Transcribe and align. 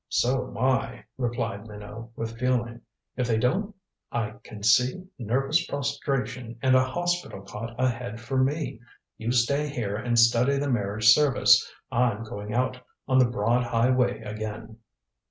"So 0.09 0.47
am 0.47 0.57
I," 0.57 1.05
replied 1.19 1.67
Minot 1.67 2.09
with 2.17 2.35
feeling. 2.39 2.81
"If 3.17 3.27
they 3.27 3.37
don't 3.37 3.75
I 4.11 4.31
can 4.43 4.63
see 4.63 5.05
nervous 5.19 5.63
prostration 5.67 6.57
and 6.63 6.75
a 6.75 6.83
hospital 6.83 7.43
cot 7.43 7.75
ahead 7.79 8.19
for 8.19 8.43
me. 8.43 8.79
You 9.19 9.31
stay 9.31 9.69
here 9.69 9.95
and 9.95 10.17
study 10.17 10.57
the 10.57 10.71
marriage 10.71 11.09
service 11.09 11.71
I'm 11.91 12.23
going 12.23 12.51
out 12.51 12.79
on 13.07 13.19
the 13.19 13.25
broad 13.29 13.63
highway 13.63 14.21
again." 14.23 14.79